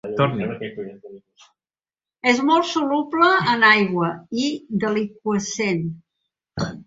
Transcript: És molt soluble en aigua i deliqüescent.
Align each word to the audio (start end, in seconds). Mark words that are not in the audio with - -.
És 2.31 2.39
molt 2.47 2.69
soluble 2.71 3.27
en 3.53 3.65
aigua 3.69 4.09
i 4.45 4.49
deliqüescent. 4.85 5.85